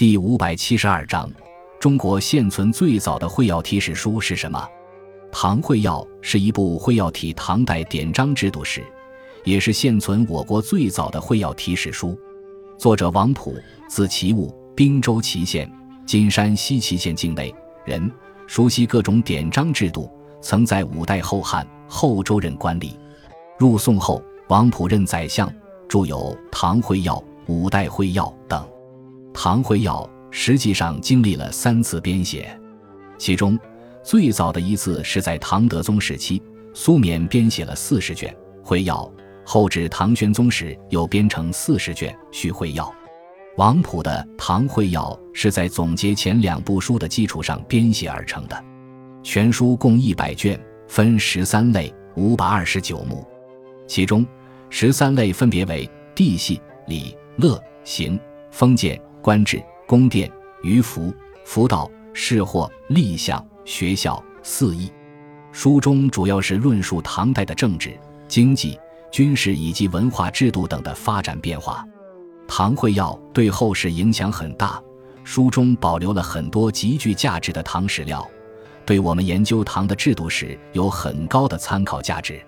[0.00, 1.30] 第五百七十二章：
[1.78, 4.58] 中国现存最早的会要体史书是什么？
[5.30, 8.82] 《唐会要》是一部会要体唐代典章制度史，
[9.44, 12.18] 也是现存我国最早的会要体史书。
[12.78, 13.52] 作者王溥，
[13.90, 15.70] 字其物，滨州祁县
[16.06, 17.54] （今山西祁县境内）
[17.84, 18.10] 人，
[18.46, 20.10] 熟悉各种典章制度，
[20.40, 22.92] 曾在五代后汉、后周任官吏。
[23.58, 25.52] 入宋后，王溥任宰相，
[25.86, 26.16] 著有
[26.50, 27.16] 《唐会要》
[27.48, 28.62] 《五代会要》等。
[29.42, 32.54] 《唐会要》实际上经历了三次编写，
[33.16, 33.58] 其中
[34.02, 36.42] 最早的一次是在唐德宗时期，
[36.74, 39.10] 苏冕编写了四十卷会要，
[39.42, 42.94] 后至唐玄宗时又编成四十卷续会要。
[43.56, 48.62] 王溥的《唐会要》是在总结前两部书的基础上编写而成的，
[49.22, 53.26] 全书共一百卷，分十三类，五百二十九目，
[53.86, 54.22] 其中
[54.68, 58.20] 十三类分别为地系、礼、乐、刑、
[58.50, 59.00] 封建。
[59.22, 60.30] 官制、宫殿、
[60.62, 61.12] 渔服、
[61.44, 64.90] 辅导、士货、立项、学校、四艺。
[65.52, 68.78] 书中主要是论述唐代的政治、经济、
[69.10, 71.84] 军事以及文化制度等的发展变化。
[72.52, 74.80] 《唐会要》对后世影响很大，
[75.24, 78.28] 书中保留了很多极具价值的唐史料，
[78.86, 82.40] 对我们研究唐的制度史有很高的参考价值。